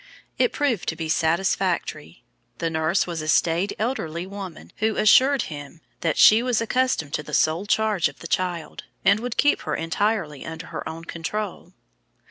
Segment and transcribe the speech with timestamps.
[0.39, 2.23] It proved to be satisfactory.
[2.57, 5.81] The nurse was a staid, elderly woman, who assured him
[6.15, 10.43] she was accustomed to the sole charge of the child, and would keep her entirely
[10.43, 11.73] under her own control.